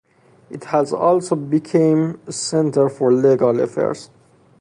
[0.49, 4.09] It also became a center for legal affairs.